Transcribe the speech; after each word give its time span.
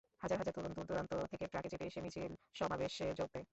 হাজার 0.21 0.37
হাজার 0.37 0.53
তরুণ 0.53 0.71
দূরদূরান্ত 0.73 1.11
থেকে 1.31 1.45
ট্রাকে 1.47 1.69
চেপে 1.69 1.85
এসে 1.85 1.99
মিছিল-সমাবেশে 2.01 3.05
যোগ 3.19 3.29
দেয়। 3.33 3.45